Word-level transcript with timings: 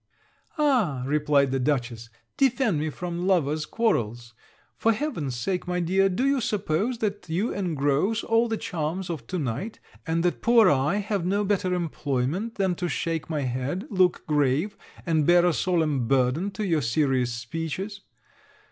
'Ah,' 0.57 1.03
replied 1.05 1.51
the 1.51 1.59
Dutchess, 1.59 2.09
'defend 2.35 2.79
me 2.79 2.89
from 2.89 3.27
lovers' 3.27 3.67
quarrels! 3.67 4.33
For 4.75 4.93
heaven's 4.93 5.35
sake, 5.35 5.67
my 5.67 5.79
dear, 5.79 6.09
do 6.09 6.25
you 6.25 6.41
suppose 6.41 6.97
that 6.97 7.29
you 7.29 7.53
engross 7.53 8.23
all 8.23 8.47
the 8.47 8.57
charms 8.57 9.11
of 9.11 9.27
to 9.27 9.37
night, 9.37 9.79
and 10.07 10.23
that 10.23 10.41
poor 10.41 10.71
I 10.71 10.95
have 10.95 11.23
no 11.23 11.45
better 11.45 11.75
employment 11.75 12.55
than 12.55 12.73
to 12.77 12.89
shake 12.89 13.29
my 13.29 13.41
head, 13.41 13.85
look 13.91 14.25
grave, 14.25 14.75
and 15.05 15.27
bear 15.27 15.45
a 15.45 15.53
solemn 15.53 16.07
burden 16.07 16.49
to 16.53 16.65
your 16.65 16.81
serious 16.81 17.33
speeches. 17.35 18.01